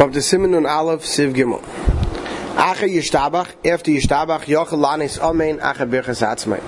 Of 0.00 0.12
the 0.12 0.22
Simon 0.22 0.54
und 0.54 0.64
Aleph 0.64 1.02
Siv 1.02 1.34
Gimel. 1.34 1.60
Ache 2.56 2.88
Yishtabach, 2.88 3.48
after 3.66 3.90
Yishtabach, 3.90 4.44
Yochel 4.44 4.78
Lanis 4.78 5.18
Amen, 5.18 5.56
Ache 5.56 5.88
Birchas 5.90 6.22
Atzmai. 6.22 6.60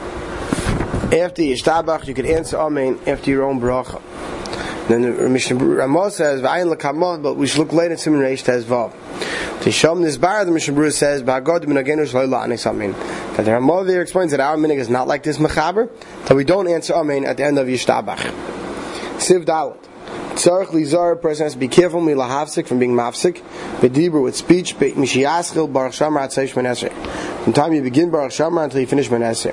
After 1.16 1.40
Yishtabach, 1.40 2.08
you 2.08 2.14
can 2.14 2.26
answer 2.26 2.58
Amen 2.58 2.98
after 3.06 3.30
your 3.30 3.44
own 3.44 3.60
bracha. 3.60 4.03
Then 4.88 5.03
the 5.03 5.28
Mishnah 5.28 5.64
Ramah 5.64 6.10
says, 6.10 6.40
V'ayin 6.40 6.74
Lakamah, 6.74 7.22
but 7.22 7.35
we 7.35 7.46
should 7.46 7.60
look 7.60 7.72
later 7.72 7.92
at 7.92 8.01
Simon 8.01 8.19
Reish 8.19 8.42
Tez 8.42 8.64
Vav. 8.64 8.92
This 9.62 10.17
bar, 10.17 10.44
the 10.44 10.51
Mishnah 10.51 10.74
Berurah 10.74 10.92
says, 10.92 11.22
Ba'agod 11.22 11.67
Minagenu 11.67 12.08
Shaloi 12.08 12.28
Lanis 12.28 12.67
Amen. 12.67 12.94
That 13.37 13.44
the 13.44 13.53
Ramah 13.53 13.85
there 13.85 14.03
explains 14.03 14.33
that 14.33 14.40
our 14.40 14.56
minig 14.56 14.78
is 14.78 14.88
not 14.88 15.06
like 15.06 15.22
this 15.22 15.38
Mechaber, 15.38 15.88
that 16.27 16.34
we 16.34 16.42
don't 16.42 16.66
answer 16.66 16.95
Amen 16.95 17.24
at 17.24 17.37
the 17.37 17.45
end 17.45 17.60
of 17.60 17.69
Yishtabach. 17.69 18.19
Siv 19.19 19.45
Dalet. 19.45 19.87
Tzarech 20.34 20.69
lizar, 20.69 21.12
a 21.12 21.16
person 21.16 21.45
has 21.45 21.55
to 21.55 21.59
be 21.59 21.69
careful 21.69 22.01
milahavsik 22.01 22.66
from 22.66 22.78
being 22.78 22.92
mafsik. 22.92 23.42
Bedibur 23.80 24.23
with 24.23 24.37
speech, 24.37 24.77
mishiyaschil 24.77 25.73
baruch 25.73 25.92
shamar 25.92 26.23
atzeish 26.27 26.54
menesre. 26.54 26.92
From 27.45 27.52
time 27.52 27.74
you 27.74 27.82
begin 27.82 28.10
baruch 28.10 28.32
shamar 28.32 28.64
until 28.64 28.80
you 28.80 28.87
finish 28.87 29.09
menesre. 29.09 29.52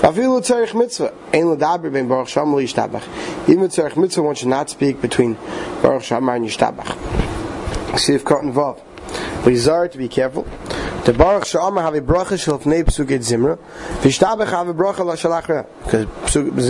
Afilu 0.00 0.40
tzarech 0.40 0.74
mitzvah, 0.74 1.12
ein 1.34 1.44
ledaber 1.44 1.92
ben 1.92 2.08
baruch 2.08 2.28
shamar 2.28 2.62
yishtabach. 2.62 3.48
Even 3.48 3.68
tzarech 3.68 3.96
mitzvah, 3.96 4.22
one 4.22 4.34
should 4.34 4.48
not 4.48 4.70
speak 4.70 5.02
between 5.02 5.34
baruch 5.82 6.04
shamar 6.04 6.36
and 6.36 6.46
yishtabach. 6.46 7.98
See 7.98 8.14
if 8.14 8.24
cotton 8.24 8.52
vav. 8.52 8.80
Lizar 9.42 9.90
to 9.90 9.98
be 9.98 10.08
careful. 10.08 10.46
The 11.08 11.14
Baruch 11.14 11.44
Sha'amar 11.44 11.80
have 11.80 11.94
a 11.94 12.02
bracha 12.02 12.38
shel 12.38 12.58
fnei 12.58 12.84
psuket 12.84 13.20
zimra. 13.20 13.58
V'ishtabach 14.02 14.48
have 14.48 14.68
a 14.68 14.74
bracha 14.74 15.06
la 15.06 15.14
shalachra. 15.14 15.66
Because 15.82 16.04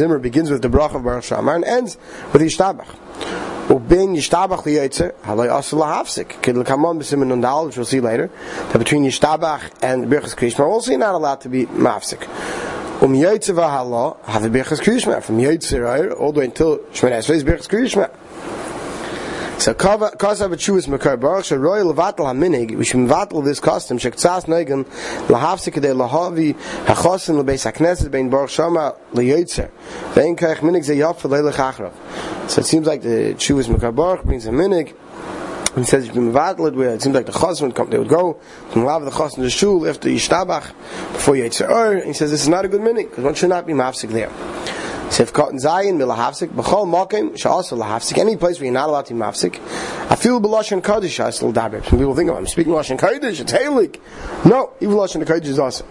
zimra 0.01 0.23
begins 0.23 0.49
with 0.49 0.63
the 0.63 0.69
bracha 0.69 0.95
of 0.95 1.03
Baruch 1.03 1.25
Sha'amar 1.25 1.57
and 1.57 1.65
ends 1.65 1.99
with 2.33 2.43
yishtabach. 2.43 2.87
Ubin 3.67 4.15
yishtabach 4.15 4.63
liyotzer 4.63 5.13
halay 5.23 5.49
asul 5.49 5.81
lahafsik. 5.81 6.41
Kid 6.41 6.57
l'kamon 6.57 7.01
b'simin 7.01 7.33
nundal, 7.33 7.67
which 7.67 7.77
we'll 7.77 7.85
see 7.85 7.99
later. 7.99 8.31
That 8.71 8.79
between 8.79 9.03
yishtabach 9.03 9.73
and 9.83 10.07
birchas 10.07 10.37
krishma, 10.37 10.69
we'll 10.69 10.83
see 10.83 10.97
not 10.97 11.17
allowed 11.17 11.41
to 11.41 11.49
be 11.49 11.67
mafsik. 11.67 12.23
Um 13.03 13.15
yotzer 13.15 13.57
v'hala 13.57 14.25
have 14.27 14.45
a 14.45 14.51
birchas 14.51 14.81
krishma. 14.81 15.21
From 15.21 15.39
yotzer 15.39 16.17
all 16.17 16.31
the 16.31 16.39
way 16.39 16.45
until 16.45 16.75
is 16.77 17.01
birchas 17.01 17.69
krishma. 17.69 18.09
So 19.59 19.75
cause 19.75 20.41
of 20.41 20.53
a 20.53 20.57
Jewish 20.57 20.87
makar 20.87 21.17
baruch 21.17 21.47
sheroy 21.47 21.83
levatel 21.83 22.27
haminig 22.27 22.77
we 22.77 22.85
should 22.85 23.01
mevatel 23.01 23.45
this 23.45 23.59
custom 23.59 23.99
shektsas 23.99 24.47
neigen 24.47 24.85
lahavsik 25.27 25.75
de 25.83 25.89
lahavi 25.89 26.55
hachosin 26.87 27.43
lebeis 27.43 27.69
hakneset 27.69 28.09
bein 28.09 28.31
baruch 28.31 28.51
shama 28.51 28.95
leyotzer 29.15 29.69
vein 30.15 30.37
kaich 30.37 30.59
minig 30.59 30.85
ze 30.85 30.95
yaf 30.95 31.23
leile 31.23 31.53
chachrav 31.53 31.93
so 32.49 32.61
it 32.61 32.67
seems 32.67 32.87
like 32.87 33.03
the 33.03 33.35
Jewish 33.35 33.67
makar 33.67 33.91
baruch 33.91 34.23
brings 34.23 34.47
a 34.47 34.51
minig 34.51 34.95
he 35.75 35.83
says 35.83 36.07
you 36.07 36.13
can 36.13 36.33
mevatel 36.33 36.69
it 36.69 36.75
where 36.75 36.91
it 36.91 37.03
seems 37.03 37.17
like 37.17 37.27
the 37.27 37.33
chosn 37.33 37.63
would 37.63 37.75
come 37.75 37.91
they 37.91 37.99
would 37.99 38.09
go 38.09 38.41
to 38.71 38.79
lav 38.79 39.05
the 39.05 39.11
chosn 39.11 39.43
the 39.43 39.51
shul 39.51 39.89
after 39.89 40.09
yishtabach 40.09 40.69
before 41.15 41.35
yotzer 41.35 42.05
he 42.05 42.13
says 42.13 42.31
this 42.31 42.43
is 42.43 42.49
not 42.49 42.65
a 42.65 42.69
good 42.69 42.81
minig 42.81 43.11
because 43.11 43.25
one 43.25 43.35
should 43.35 43.51
not 43.51 43.67
be 43.67 43.73
mafsik 43.73 44.11
there 44.11 44.31
Sif 45.11 45.33
cotton 45.33 45.59
zayin 45.59 45.97
milahafsik 45.97 46.49
b'chol 46.49 46.87
mokim 46.87 47.33
sha'asa 47.33 47.79
lahafsik 47.79 48.19
any 48.19 48.37
place 48.37 48.59
where 48.59 48.67
you're 48.67 48.75
not 48.75 48.89
allowed 48.89 49.07
to 49.07 49.15
mafsik. 49.15 49.59
I 50.11 50.17
feel 50.17 50.41
b'lashon 50.41 50.83
kodesh 50.83 51.25
I 51.25 51.31
still 51.31 51.53
daber. 51.53 51.85
Some 51.85 51.99
people 51.99 52.15
think 52.15 52.31
oh, 52.31 52.37
I'm 52.37 52.47
speaking 52.47 52.73
lashon 52.73 52.99
kodesh. 52.99 53.41
It's 53.41 53.53
halik. 53.53 53.99
No, 54.45 54.73
even 54.81 54.97
lashon 54.97 55.25
kodesh 55.25 55.47
is 55.47 55.59
also. 55.59 55.85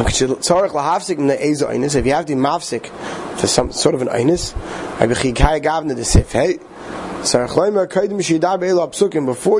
If 0.00 0.20
you 0.20 0.28
have 0.28 0.40
to 2.26 2.34
mafsik 2.34 2.86
for 3.38 3.46
some 3.46 3.72
sort 3.72 3.94
of 3.94 4.02
an 4.02 4.08
sif. 4.36 4.54
Hey, 6.32 6.58
before 6.58 6.66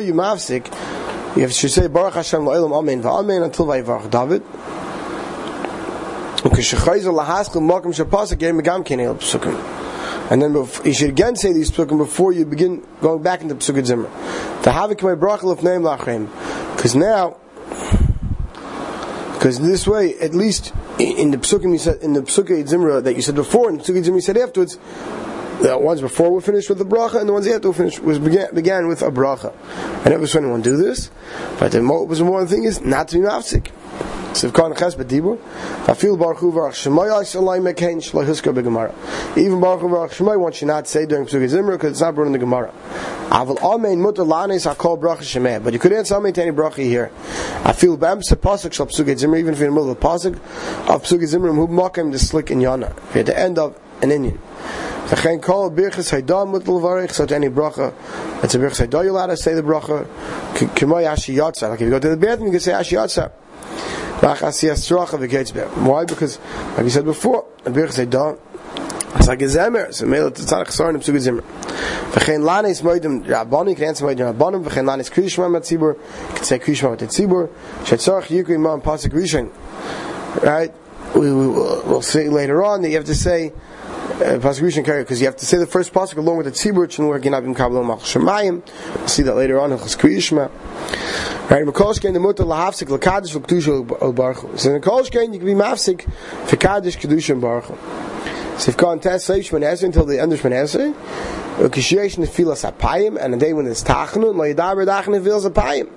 you 0.00 0.14
mafsik. 0.14 0.66
You 1.36 1.42
have 1.42 1.52
to 1.52 1.68
say 1.68 1.86
Baruch 1.86 2.14
Hashem 2.14 2.40
la'olam 2.40 2.76
amen 2.76 3.02
va'amen 3.02 3.44
until 3.44 3.66
vayivarach 3.66 4.10
David. 4.10 4.42
And 10.30 10.42
then 10.42 10.54
you 10.84 10.92
should 10.92 11.08
again 11.08 11.36
say 11.36 11.52
these 11.52 11.70
psukim 11.70 11.98
before 11.98 12.32
you 12.32 12.44
begin 12.44 12.86
going 13.00 13.22
back 13.22 13.40
into 13.40 13.54
psukim 13.54 13.84
zimmer. 13.84 14.08
To 14.62 14.70
have 14.70 14.90
my 15.02 15.12
of 15.12 15.62
name 15.62 15.82
lachem, 15.82 16.28
because 16.76 16.94
now, 16.94 17.38
because 19.34 19.58
this 19.58 19.86
way, 19.86 20.18
at 20.18 20.34
least 20.34 20.72
in 20.98 21.30
the 21.30 21.38
psukim 21.38 21.72
you 21.72 21.78
said 21.78 22.02
in 22.02 22.12
the 22.12 22.20
psukim 22.22 22.68
zimra 22.68 23.02
that 23.02 23.16
you 23.16 23.22
said 23.22 23.34
before, 23.34 23.70
and 23.70 23.80
the 23.80 23.84
psukim 23.84 24.05
zimra 24.05 24.14
you 24.14 24.20
said 24.20 24.36
afterwards, 24.36 24.78
the 25.62 25.76
ones 25.76 26.00
before 26.00 26.30
were 26.30 26.40
finished 26.40 26.68
with 26.68 26.78
the 26.78 26.84
bracha, 26.84 27.18
and 27.20 27.28
the 27.28 27.32
ones 27.32 27.46
after 27.48 27.68
were 27.68 27.74
finished 27.74 28.00
was 28.00 28.18
began, 28.18 28.55
began 28.55 28.86
with 28.86 29.02
a 29.02 29.10
bracha. 29.10 29.52
I 30.05 30.10
never 30.10 30.26
saw 30.26 30.38
anyone 30.38 30.62
do 30.62 30.76
this, 30.76 31.10
but 31.58 31.72
the 31.72 31.82
most 31.82 32.20
important 32.20 32.50
thing 32.50 32.64
is 32.64 32.80
not 32.80 33.08
to 33.08 33.18
be 33.18 33.24
mafsik. 33.24 33.70
So 34.38 34.50
kan 34.52 34.72
ches 34.72 34.94
feel 34.94 36.16
baruch 36.16 36.38
hu 36.38 36.52
begemara. 36.52 36.94
Even 39.36 39.60
baruch 39.60 39.80
hu 39.80 39.88
baruch 39.88 40.12
shemay 40.12 40.38
one 40.38 40.52
should 40.52 40.68
not 40.68 40.86
say 40.86 41.06
during 41.06 41.26
psukkah 41.26 41.50
zimra 41.50 41.72
because 41.72 41.90
it's 41.90 42.00
not 42.00 42.14
brought 42.14 42.26
in 42.26 42.32
the 42.32 42.38
gemara. 42.38 42.72
Amen 43.32 43.98
mutar 43.98 44.24
lanes 44.24 44.64
hakol. 44.64 44.96
But 45.64 45.72
you 45.72 45.80
could 45.80 45.92
answer 45.92 46.14
to 46.14 46.40
any 46.40 46.52
bracha 46.52 46.84
here. 46.84 47.10
Feel 47.74 47.96
bam 47.96 48.22
shal 48.22 48.36
zimra 48.36 49.40
even 49.40 49.54
if 49.54 49.58
you're 49.58 49.68
in 49.68 49.74
the 49.74 49.80
middle 49.80 49.90
of 49.90 49.98
the 49.98 50.06
pasuk 50.06 50.36
of 50.88 51.02
zimra 51.02 51.52
who 51.52 51.66
makim 51.66 52.12
the 52.12 52.18
slick 52.20 52.52
in 52.52 52.60
yana. 52.60 52.96
If 53.08 53.14
you're 53.14 53.22
at 53.22 53.26
the 53.26 53.36
end 53.36 53.58
of 53.58 53.76
an 54.02 54.12
Indian. 54.12 54.38
V'chein 55.06 55.42
kol 55.42 55.70
haydam 55.70 57.10
so 57.10 57.24
any 57.34 57.48
bracha, 57.48 57.92
it's 58.44 58.55
a 58.55 58.58
birchas 58.58 58.86
haydam, 58.86 59.02
you're 59.02 59.14
allowed 59.14 59.26
to 59.26 59.36
say 59.36 59.55
the 59.55 59.62
bracha, 59.62 60.06
k'moy 60.55 61.08
ashi 61.08 61.34
yotza. 61.34 61.70
Like 61.70 61.80
if 61.80 61.86
you 61.86 61.90
go 61.90 61.98
to 61.98 62.10
the 62.10 62.16
bathroom, 62.16 62.46
you 62.46 62.52
can 62.52 62.60
say 62.60 62.70
ashi 62.70 62.92
yotza. 62.92 63.32
Why? 64.20 66.05
Because, 66.05 66.39
like 66.40 66.84
we 66.84 66.90
said 66.90 67.05
before, 67.05 67.45
Birch 67.64 67.92
say 67.92 68.06
don't. 68.06 68.40
It's 69.14 69.27
like 69.29 69.40
a 69.42 69.45
zemer, 69.45 69.92
so 69.95 70.06
mele 70.06 70.30
tzarech 70.30 70.70
sorin 70.70 70.96
im 70.96 71.01
suge 71.01 71.18
zemer. 71.18 71.42
V'chein 72.12 72.42
lanes 72.45 72.83
moedim 72.83 73.24
rabbanim, 73.24 73.74
can 73.74 73.84
answer 73.86 74.05
moedim 74.05 74.34
rabbanim, 74.34 74.62
v'chein 74.64 74.86
lanes 74.86 75.08
krishma 75.08 75.51
mit 75.51 75.62
tzibur, 75.62 75.96
can 76.34 76.45
say 76.45 76.58
krishma 76.58 76.90
with 76.90 77.01
the 77.01 77.06
tzibur, 77.06 77.48
shetzarech 77.84 78.27
yikri 78.27 78.56
imam 78.56 78.80
pasik 78.83 79.12
rishon. 79.12 79.51
Right? 80.42 80.74
We, 81.14 81.33
we, 81.33 81.46
we'll 81.48 82.02
see 82.02 82.29
later 82.29 82.62
on 82.62 82.83
that 82.83 82.90
you 82.90 82.96
have 82.96 83.06
to 83.06 83.14
say, 83.14 83.52
uh, 84.18 84.39
Pasuk 84.40 84.85
carry 84.85 85.05
because 85.05 85.20
you 85.20 85.27
have 85.27 85.36
to 85.36 85.46
say 85.46 85.56
the 85.58 85.67
first 85.67 85.92
pasuk 85.92 86.18
along 86.18 86.36
with 86.36 86.46
the 86.46 86.52
tzibur 86.52 86.86
chenur 86.86 87.18
genabim 87.20 87.56
kabel 87.56 87.83
mach 87.85 88.00
shemayim. 88.00 88.62
We'll 88.96 89.08
see 89.08 89.23
that 89.23 89.36
later 89.36 89.58
on 89.58 89.73
in 89.73 89.79
Chazkriyishma. 89.79 90.50
Right, 91.51 91.64
Mekolshkein 91.64 92.13
the 92.13 92.20
mutter 92.20 92.45
lahafsik 92.45 92.89
lakadish 92.89 93.35
v'kedusha 93.35 94.03
al 94.03 94.13
baruch. 94.13 94.59
So 94.59 94.75
in 94.75 94.83
Mekolshkein 94.83 95.33
you 95.33 95.39
can 95.39 95.47
be 95.47 95.55
mafsik 95.55 96.03
for 96.47 96.57
kaddish 96.57 96.98
kedusha 96.98 97.41
baruch. 97.41 97.64
So 98.61 98.69
if 98.69 98.77
God 98.77 99.01
test 99.01 99.31
Seish 99.31 99.51
Menaseh 99.51 99.85
until 99.85 100.05
the 100.05 100.20
end 100.20 100.31
of 100.35 100.41
Menaseh, 100.42 100.92
Ukishyesh 101.57 102.19
Nefilas 102.19 102.70
Apayim, 102.70 103.17
and 103.19 103.33
a 103.33 103.39
day 103.39 103.55
when 103.55 103.67
it's 103.67 103.83
Tachnun, 103.83 104.36
Lo 104.36 104.45
Yadaber 104.45 104.85
Dachnun 104.86 105.23
Nefilas 105.23 105.51
Apayim. 105.51 105.89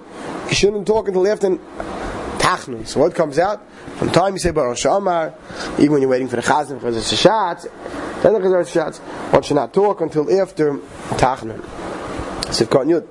You 0.47 0.55
shouldn't 0.55 0.87
talk 0.87 1.09
until 1.09 1.27
after 1.27 1.49
Tachnun. 2.37 2.87
So 2.87 3.01
what 3.01 3.13
comes 3.13 3.37
out? 3.37 3.61
From 3.97 4.09
time 4.11 4.31
you 4.31 4.39
say 4.39 4.51
Baruch 4.51 4.77
Shamar, 4.77 5.33
even 5.79 5.91
when 5.91 6.01
you're 6.01 6.11
waiting 6.11 6.29
for 6.29 6.37
the 6.37 6.43
Chazan 6.43 6.79
for 6.79 6.91
the 6.91 6.99
Shabbat, 7.01 7.63
then 8.21 8.33
the 8.33 8.39
Chazan 8.39 8.93
Shabbat, 8.93 9.33
one 9.33 9.43
should 9.43 9.55
not 9.55 9.73
talk 9.73 9.99
until 9.99 10.31
after 10.39 10.75
Tachnun. 11.17 11.61
So 12.53 12.63
if 12.63 12.69
God 12.69 12.87
Yud, 12.87 13.05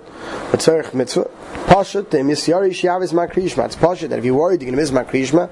Tzarech 0.52 0.94
Mitzvah, 0.94 1.30
Pashat, 1.66 2.10
the 2.10 2.18
Misyari 2.18 2.70
Shiavis 2.70 3.12
Makrishma. 3.12 3.66
It's 3.66 3.76
Pashat 3.76 4.08
that 4.08 4.18
if 4.18 4.24
you're 4.24 4.34
worried 4.34 4.60
you're 4.60 4.72
going 4.72 4.76
to 4.76 4.82
miss 4.82 4.90
Makrishma, 4.90 5.48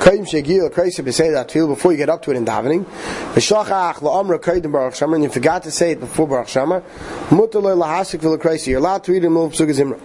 Kaim 0.00 0.24
Shegil, 0.24 0.70
Kaisib, 0.70 1.12
say 1.12 1.30
that 1.30 1.50
feel 1.50 1.68
before 1.68 1.92
you 1.92 1.98
get 1.98 2.08
up 2.08 2.22
to 2.22 2.30
it 2.30 2.36
in 2.36 2.46
davening. 2.46 2.84
V'shachach 3.34 3.96
la'amra 3.96 4.38
kaidim 4.38 4.72
Baruch 4.72 4.94
Shamar, 4.94 5.16
and 5.16 5.24
you 5.24 5.28
forgot 5.28 5.62
to 5.64 5.70
say 5.70 5.90
it 5.92 6.00
before 6.00 6.26
Baruch 6.26 6.46
Shamar. 6.46 6.82
Mutalay 7.28 7.76
lahasik 7.76 8.20
v'la 8.20 8.38
Kaisi. 8.38 8.68
You're 8.68 8.78
allowed 8.78 9.04
to 9.04 9.12
read 9.12 9.18
in 9.18 9.24
the 9.24 9.30
middle 9.30 9.46
of 9.46 9.52
Pesukah 9.52 9.74
Zimra. 9.74 10.00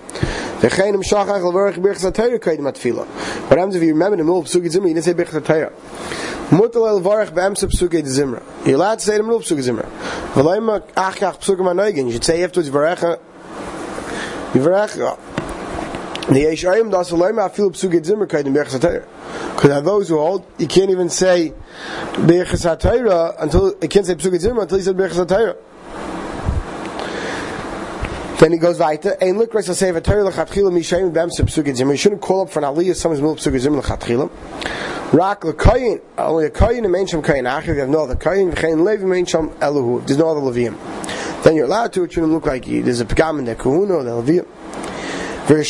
V'chein 0.59 0.95
shachach 0.95 1.41
l'varach 1.41 1.75
birchas 1.75 2.01
ha'tayra 2.01 2.39
kaidim 2.39 2.69
atfila. 2.69 3.05
What 3.49 3.57
happens 3.57 3.75
if 3.75 3.83
you 3.83 3.93
remember 3.93 4.15
in 4.15 4.19
the 4.19 4.23
middle 4.25 4.39
of 4.39 4.47
Pesukah 4.47 4.67
Zimra, 4.67 4.87
you 4.89 4.93
didn't 4.95 5.05
say 5.05 5.13
birchas 5.13 5.41
ha'tayra. 5.41 5.71
Mutalay 6.49 7.01
l'varach 7.01 7.29
b'emsa 7.29 7.69
Pesukah 7.71 8.03
Zimra. 8.03 8.43
You're 8.65 8.75
allowed 8.75 8.99
to 8.99 9.05
say 9.05 9.15
it 9.15 9.21
in 9.21 9.29
of 9.29 9.41
Pesukah 9.43 9.79
Zimra. 9.79 9.89
V'layma 10.33 10.81
achach 10.93 11.39
Pesukah 11.39 11.59
ma'noigin. 11.59 12.07
You 12.07 12.11
should 12.11 12.25
say 12.25 12.43
afterwards 12.43 12.69
v'recha 12.69 13.19
Yivarech 14.55 15.34
Because 16.27 16.61
there 19.69 19.77
are 19.77 19.81
those 19.81 20.09
who 20.09 20.17
hold, 20.17 20.45
you 20.57 20.67
can't 20.67 20.89
even 20.89 21.09
say 21.09 21.53
Berchas 22.13 22.65
HaTorah 22.65 23.35
until, 23.41 23.75
you 23.81 23.87
can't 23.87 24.05
say 24.05 24.15
Psugid 24.15 24.39
Zimmer 24.39 24.63
until 24.63 24.77
you 24.77 24.83
said 24.83 24.95
Berchas 24.97 25.25
HaTorah. 25.25 25.55
Then 28.39 28.51
he 28.51 28.57
goes 28.57 28.79
weiter. 28.79 29.15
Ein 29.21 29.35
likras 29.35 29.73
say 29.73 29.91
v'torah 29.93 30.29
lechatchila 30.29 30.69
mishayim 30.69 31.13
b'em 31.13 31.29
psugid 31.29 31.77
zimmer. 31.77 31.91
You 31.91 31.97
shouldn't 31.97 32.21
call 32.21 32.41
up 32.41 32.49
for 32.49 32.59
an 32.59 32.65
aliyah 32.65 32.93
someone's 32.93 33.21
middle 33.21 33.37
psugid 33.37 33.59
zimmer 33.59 33.81
lechatchila. 33.81 34.29
Rak 35.13 35.41
lekayin 35.41 36.01
only 36.17 36.47
a 36.47 36.49
kayin 36.49 36.83
and 36.83 36.91
main 36.91 37.07
sham 37.07 37.21
kayin. 37.21 37.49
Achiv 37.49 37.67
you 37.67 37.79
have 37.79 37.87
no 37.87 38.03
other 38.03 38.15
kayin. 38.15 38.51
V'chein 38.53 38.83
levi 38.83 39.05
main 39.05 39.25
sham 39.25 39.51
eluhu. 39.51 40.05
There's 40.05 40.19
no 40.19 40.27
other 40.27 40.41
leviim. 40.41 40.75
then 41.43 41.55
you're 41.55 41.63
allowed 41.63 41.93
to. 41.93 42.03
It 42.03 42.11
shouldn't 42.11 42.33
look 42.33 42.45
like 42.45 42.65
there's 42.65 42.99
a 42.99 43.05
pagam 43.05 43.39
in 43.39 43.45
the 43.45 43.55
kahuna 43.55 44.03
the 44.03 44.21
leviyah. 44.21 44.45
And 45.47 45.61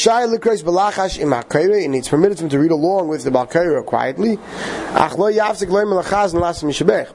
it's 1.95 2.07
permitted 2.07 2.39
him 2.39 2.49
to 2.49 2.59
read 2.59 2.71
along 2.71 3.09
with 3.09 3.25
the 3.25 3.29
balkayre 3.29 3.85
quietly. 3.85 4.31
And 4.31 4.39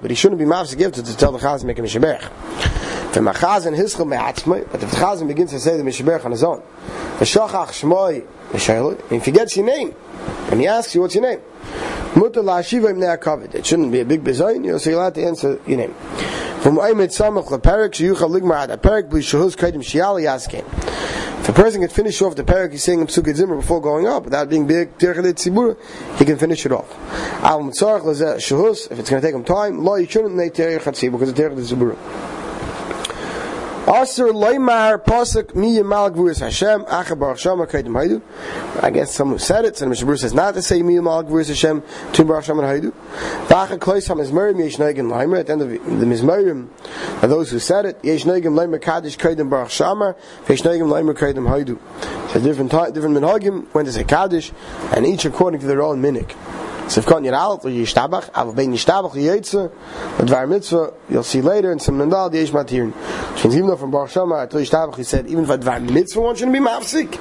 but 0.03 0.11
he 0.11 0.15
shouldn't 0.15 0.39
be 0.39 0.45
mavsik 0.45 0.93
to, 0.93 1.03
to 1.03 1.17
tell 1.17 1.33
the 1.33 1.39
chaz 1.39 1.65
make 1.65 1.79
a 1.79 1.83
mishabech. 1.83 2.21
V'machaz 3.13 3.67
and 3.67 3.75
hischel 3.75 4.07
me'atzmai, 4.07 4.71
but 4.71 4.83
if 4.83 4.91
the 4.91 4.97
chaz 4.97 5.27
begins 5.27 5.53
to 5.53 5.59
say 5.59 5.79
the 5.79 5.83
mishabech 5.83 6.27
on 6.27 6.33
his 6.33 6.45
own, 6.45 6.63
v'shachach 7.19 7.69
shmoi, 7.69 8.27
and 8.53 9.13
if 9.13 9.25
he 9.25 9.33
gets 9.33 9.57
your 9.57 9.65
name, 9.65 9.95
and 10.51 10.61
he 10.61 10.67
asks 10.67 10.95
you 10.95 11.01
what's 11.01 11.15
your 11.15 11.23
name, 11.23 11.41
mutter 12.15 12.43
la'ashiva 12.43 12.91
im 12.91 13.01
ne'akavid, 13.01 13.55
it 13.55 13.65
shouldn't 13.65 13.91
be 13.91 14.01
a 14.01 14.05
big 14.05 14.23
bezayin, 14.23 14.67
you're 14.67 14.95
allowed 14.95 15.15
to 15.15 15.25
answer 15.25 15.59
your 15.67 15.79
name. 15.79 15.95
If 21.41 21.49
a 21.49 21.53
person 21.55 21.81
can 21.81 21.89
finish 21.89 22.21
off 22.21 22.37
the 22.37 22.45
parak 22.45 22.73
he's 22.73 22.85
saying 22.85 23.07
Psukei 23.07 23.35
Zimmer 23.35 23.57
before 23.57 23.81
going 23.81 24.07
up, 24.07 24.25
without 24.25 24.51
being 24.51 24.67
big 24.67 24.99
Tzibura, 24.99 25.75
he 26.19 26.27
can 26.27 26.37
finish 26.37 26.67
it 26.67 26.73
off. 26.73 26.95
If 27.43 28.99
it's 28.99 29.11
going 29.11 29.23
to 29.23 29.27
take 29.27 29.35
him 29.35 29.43
time, 29.43 29.83
because 29.83 31.31
it's 31.31 31.41
Tirchalit 31.41 32.30
Aser 33.87 34.27
loymar 34.27 35.03
pasuk 35.03 35.55
mi 35.55 35.77
yamal 35.77 36.11
gvurus 36.11 36.41
Hashem 36.41 36.85
acha 36.85 37.19
baruch 37.19 37.39
shama 37.39 37.67
kaidim 37.67 37.93
haidu. 37.93 38.21
I 38.83 38.91
guess 38.91 39.15
someone 39.15 39.39
said 39.39 39.65
it. 39.65 39.77
So 39.79 39.87
the 39.87 39.89
Mishnah 39.89 40.19
says 40.19 40.35
not 40.35 40.55
to 40.55 40.63
say 40.63 40.83
mi 40.83 40.97
yamal 40.97 41.25
gvurus 41.25 41.49
Hashem 41.49 41.83
to 42.13 42.25
baruch 42.25 42.45
shama 42.45 42.63
haidu. 42.63 42.93
Vacha 43.47 43.79
klois 43.79 44.07
ham 44.07 44.19
mizmerim 44.19 44.59
yesh 44.63 44.77
neigim 44.77 45.11
leimer. 45.11 45.41
At 45.41 45.47
the 45.47 45.53
end 45.53 45.63
of 45.63 45.71
the 45.71 45.79
mizmerim, 45.79 46.69
are 47.23 47.27
those 47.27 47.51
who 47.51 47.59
said 47.59 47.87
it. 47.87 47.99
Yesh 48.05 48.25
neigim 48.25 48.55
leimer 48.55 48.81
kaddish 48.81 49.17
kaidim 49.17 49.49
baruch 49.49 49.71
shama. 49.71 50.15
Yesh 50.49 50.61
neigim 50.61 50.89
leimer 50.89 51.15
kaidim 51.15 51.49
haidu. 51.49 51.79
So 52.33 52.41
different 52.41 52.71
different 52.95 53.17
minhagim 53.17 53.67
when 53.73 53.87
to 53.87 53.93
say 53.93 54.05
kaddish, 54.05 54.53
and 54.95 55.07
each 55.07 55.25
according 55.25 55.61
to 55.61 55.67
their 55.67 55.83
own 55.83 56.03
minik. 56.03 56.37
So 56.91 56.99
if 56.99 57.07
kon 57.07 57.25
yer 57.25 57.35
alt 57.35 57.65
or 57.65 57.69
yishtabach, 57.69 58.31
aber 58.35 58.53
ben 58.53 58.73
yishtabach 58.73 59.13
yitze, 59.13 59.71
mit 60.19 60.29
var 60.29 60.49
mitzvah, 60.49 60.93
you'll 61.09 61.23
see 61.23 61.41
later 61.41 61.71
in 61.71 61.79
some 61.79 61.99
nandal 61.99 62.33
the 62.33 62.39
yesh 62.39 62.51
matirin. 62.51 62.93
Since 63.39 63.55
even 63.55 63.69
though 63.69 63.77
from 63.77 63.93
Baruch 63.93 64.11
Shama, 64.11 64.41
at 64.41 64.51
yishtabach 64.51 64.97
he 64.97 65.05
said, 65.05 65.29
even 65.29 65.49
if 65.49 65.61
var 65.61 65.79
mitzvah 65.79 66.21
one 66.21 66.35
shouldn't 66.35 66.53
be 66.53 66.59
mafsik. 66.59 67.13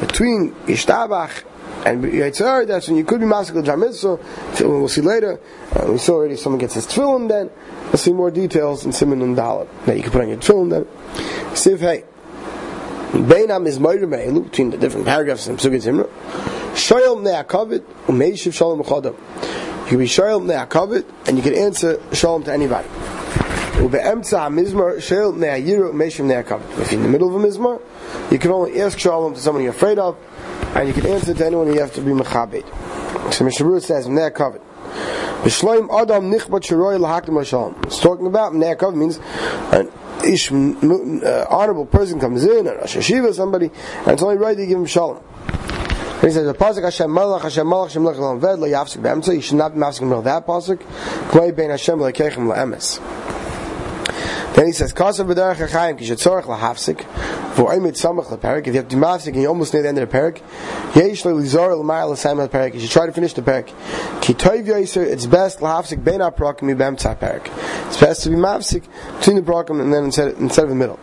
Between 0.00 0.52
yishtabach 0.64 1.44
and 1.84 2.02
Yitzhar, 2.04 2.66
that's 2.66 2.88
when 2.88 2.96
you 2.96 3.04
could 3.04 3.20
be 3.20 3.26
mafsik 3.26 3.52
with 3.52 3.66
mitzvah. 3.78 4.18
We'll 4.66 4.88
see 4.88 5.02
later. 5.02 5.38
Uh, 5.72 5.92
we 5.92 5.98
saw 5.98 6.14
already 6.14 6.36
someone 6.36 6.58
gets 6.58 6.72
his 6.72 6.86
tefillin 6.86 7.28
then. 7.28 7.50
We'll 7.88 7.98
see 7.98 8.14
more 8.14 8.30
details 8.30 8.86
in 8.86 8.92
Simon 8.92 9.20
and 9.20 9.36
Dalit. 9.36 9.68
Now 9.86 9.92
you 9.92 10.02
can 10.02 10.10
put 10.10 10.22
on 10.22 10.28
your 10.30 10.38
tefillin 10.38 10.70
then. 10.70 10.84
Siv 11.52 11.80
hey. 11.80 12.04
Beinam 13.12 13.66
is 13.66 13.78
Meir 13.78 14.06
between 14.06 14.70
the 14.70 14.78
different 14.78 15.04
paragraphs 15.04 15.46
in 15.48 15.58
Pesukei 15.58 15.82
Zimra. 15.82 16.50
Shoyel 16.74 17.20
Ne'akavit, 17.20 17.84
Umeishiv 18.06 18.54
Shalom 18.54 18.82
Chadam. 18.82 19.14
You 19.82 19.88
can 19.88 19.98
be 19.98 20.06
Shoyel 20.06 20.40
Ne'akavit, 20.42 21.04
and 21.28 21.36
you 21.36 21.42
can 21.42 21.54
answer 21.54 22.00
Shalom 22.14 22.44
to 22.44 22.52
anybody. 22.52 22.88
If 23.74 23.92
you're 23.92 24.00
in 24.00 24.20
the 27.02 27.08
middle 27.08 27.28
of 27.28 27.34
a 27.34 27.46
Mizmar, 27.46 27.80
you 28.30 28.38
can 28.38 28.50
only 28.52 28.80
ask 28.80 28.98
Shalom 28.98 29.34
to 29.34 29.40
someone 29.40 29.62
you're 29.62 29.72
afraid 29.72 29.98
of, 29.98 30.16
and 30.74 30.88
you 30.88 30.94
can 30.94 31.06
answer 31.06 31.34
to 31.34 31.46
anyone 31.46 31.66
you 31.72 31.80
have 31.80 31.92
to 31.94 32.00
be 32.00 32.12
Mechabit. 32.12 32.64
So 33.34 33.44
Mishabur 33.44 33.82
says, 33.82 34.08
L'Hakdim 34.08 34.60
Shalom. 37.44 37.76
It's 37.84 38.00
talking 38.00 38.26
about 38.26 38.54
Ne'akavit 38.54 38.96
means 38.96 39.18
an 39.72 39.90
ish, 40.24 40.50
uh, 40.50 41.46
honorable 41.50 41.84
person 41.86 42.18
comes 42.18 42.44
in, 42.44 42.66
a 42.66 42.76
Rosh 42.76 42.96
Hashiva, 42.96 43.34
somebody, 43.34 43.70
and 43.98 44.08
it's 44.08 44.22
only 44.22 44.36
right 44.36 44.56
to 44.56 44.66
give 44.66 44.78
him 44.78 44.86
Shalom. 44.86 45.22
He 46.22 46.30
says 46.30 46.46
the 46.46 46.54
pasuk 46.54 46.84
Hashem 46.84 47.10
Malach 47.10 47.42
Hashem 47.42 47.66
Malach 47.66 47.88
Hashem 47.88 48.04
Lech 48.04 48.16
Lam 48.16 48.40
Ved 48.40 48.60
Lo 48.60 48.68
Yafsik 48.68 49.02
Be'emtza. 49.02 49.34
You 49.34 49.40
should 49.40 49.56
not 49.56 49.74
be 49.74 49.80
mafsik 49.80 50.02
in 50.02 50.10
that 50.22 50.46
pasuk. 50.46 50.78
Kmei 50.78 51.54
Bein 51.54 51.70
Hashem 51.70 51.98
Lekechem 51.98 52.46
La'emes. 52.46 53.00
Then 54.54 54.66
he 54.66 54.72
says, 54.72 54.92
"Kasav 54.92 55.26
b'derech 55.26 55.56
ha'chaim 55.56 55.96
ki 55.96 56.04
shetzorach 56.08 56.44
lahafsik 56.44 56.98
v'oimit 57.54 57.96
samach 58.00 58.26
leperik." 58.26 58.60
If 58.60 58.66
you 58.68 58.74
have 58.74 58.88
to 58.88 58.96
mafsik 58.96 59.28
and 59.28 59.36
you're 59.36 59.48
almost 59.48 59.72
near 59.72 59.82
the 59.82 59.88
end 59.88 59.98
of 59.98 60.08
the 60.08 60.16
perik, 60.16 60.42
yesh 60.94 61.24
le'lizor 61.24 61.76
l'mayal 61.76 62.10
l'sayim 62.10 62.46
leperik. 62.46 62.74
You 62.74 62.80
should 62.80 62.90
try 62.90 63.06
to 63.06 63.12
finish 63.12 63.32
the 63.32 63.42
perik. 63.42 63.72
Ki 64.20 64.34
toiv 64.34 64.66
yoiser. 64.66 65.04
It's 65.04 65.26
best 65.26 65.58
lahafsik 65.58 66.04
bein 66.04 66.20
ha'prakim 66.20 66.62
mi'bemtza 66.62 67.16
perik. 67.18 67.50
It's 67.88 67.98
best 67.98 68.22
to 68.22 68.28
be 68.28 68.36
mafsik 68.36 68.84
between 69.18 69.36
the 69.36 69.42
prakim 69.42 69.80
and 69.80 69.92
then 69.92 70.04
instead 70.04 70.36
instead 70.36 70.64
of 70.64 70.68
the 70.68 70.76
middle. 70.76 71.00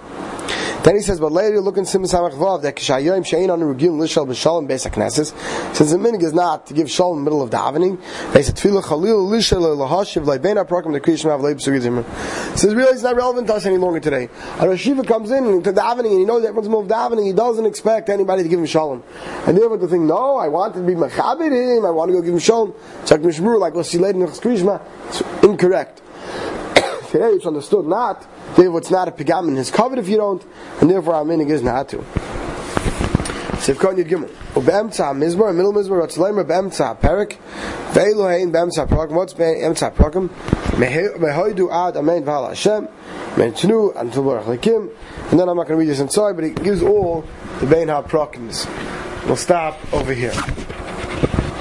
Then 0.84 0.96
he 0.96 1.02
says, 1.02 1.20
but 1.20 1.34
later 1.34 1.56
you 1.56 1.60
look 1.62 1.78
in 1.78 1.86
Simon 1.86 2.08
Samach 2.08 2.32
Vav 2.32 2.62
that 2.62 2.78
Kishayim 2.78 3.20
Shein 3.20 3.52
on 3.52 3.60
Rugil 3.60 3.92
Lishal 3.92 4.26
B'Shalom 4.26 4.66
Beis 4.66 4.90
HaKnesses. 4.90 5.36
Since 5.76 5.92
the 5.92 5.98
minig 5.98 6.24
is 6.24 6.34
not 6.34 6.68
to 6.68 6.74
give 6.74 6.90
Shalom 6.90 7.18
in 7.18 7.26
the 7.26 7.30
middle 7.30 7.44
of 7.44 7.50
davening, 7.50 8.02
they 8.32 8.42
said 8.42 8.56
Tefillah 8.56 8.88
Chalil 8.88 9.28
Lishal 9.30 9.62
Lahashiv 9.76 10.24
Leibein 10.24 10.56
HaProkim 10.64 10.94
the 10.94 11.02
Kriyishim 11.02 11.32
Av 11.32 11.42
Leib 11.42 11.58
Sugizim. 11.58 12.06
Says 12.58 12.74
really 12.74 12.94
it's 12.94 13.04
not 13.04 13.18
relevant 13.18 13.48
to 13.48 13.56
us 13.56 13.66
any 13.66 13.76
longer 13.76 14.00
today. 14.00 14.30
A 14.60 14.78
Shiva 14.78 15.04
comes 15.04 15.32
in 15.32 15.62
to 15.64 15.74
davening 15.74 16.12
and 16.12 16.20
he 16.20 16.26
knows 16.26 16.46
everyone's 16.46 16.70
moved 16.70 16.90
davening. 16.90 17.26
He 17.26 17.34
doesn't 17.34 17.66
expect 17.66 18.08
anybody 18.08 18.44
to 18.44 18.50
give 18.50 18.60
him 18.60 18.66
Shalom, 18.66 19.04
and 19.48 19.58
therefore 19.58 19.80
to 19.80 19.88
think, 19.88 20.04
no, 20.04 20.38
I 20.38 20.48
want 20.48 20.76
to 20.76 20.82
be 20.82 20.96
Mechabit 20.96 21.52
him. 21.52 21.86
I 21.86 21.92
want 21.92 22.10
to 22.10 22.14
go 22.14 22.22
give 22.22 22.34
him 22.34 22.40
Shalom. 22.40 22.74
Like 23.12 23.22
Mishmur, 23.22 23.60
like 23.60 23.74
we'll 23.74 23.84
see 23.84 23.98
later 23.98 24.24
in 24.24 24.28
Kriyishma. 24.28 24.82
It's 25.10 25.22
incorrect. 25.44 26.04
Today 27.10 27.30
it's 27.32 27.46
understood 27.48 27.86
not 27.88 28.28
Therefore, 28.56 28.80
it's 28.80 28.92
not 28.92 29.08
a 29.08 29.12
pigam 29.12 29.48
in 29.48 29.56
his 29.56 29.72
covet 29.72 30.00
if 30.00 30.08
you 30.10 30.18
don't, 30.18 30.46
and 30.82 30.90
therefore 30.90 31.16
our 31.16 31.24
minig 31.24 31.50
is 31.50 31.62
not 31.62 31.90
to. 31.90 31.98
Sivkon 33.58 33.98
Yud 33.98 34.10
Gimel. 34.10 34.30
Ube'emtza 34.54 35.14
mizmor, 35.16 35.56
middle 35.56 35.74
mizmor, 35.74 36.02
Ratzleimer, 36.06 36.46
be'emtza 36.48 37.00
perik, 37.00 37.38
ve'elu 37.94 38.30
hein 38.38 38.52
be'emtza 38.52 38.88
prokim. 38.88 39.12
What's 39.12 39.34
be'emtza 39.34 39.92
prokim? 39.94 40.30
Mehoidu 40.78 41.72
ad 41.72 41.98
amen 41.98 42.24
v'hal 42.24 42.50
Hashem, 42.50 42.88
mentnu 43.36 43.96
until 43.96 44.24
Baruch 44.24 44.46
Lekim. 44.46 44.90
And 45.32 45.40
then 45.40 45.48
I'm 45.48 45.58
not 45.58 45.68
going 45.68 45.80
to 45.80 45.86
read 45.86 45.90
this 45.90 46.00
inside, 46.00 46.36
but 46.36 46.44
it 46.44 46.62
gives 46.64 46.82
all 46.82 47.24
the 47.60 47.66
bein 47.66 47.88
HaProkims. 47.88 48.68
We'll 49.26 49.36
stop 49.36 49.78
over 49.94 50.14
here. 50.14 50.34